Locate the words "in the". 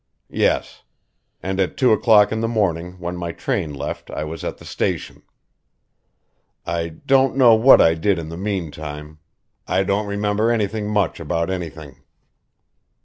2.31-2.47, 8.17-8.35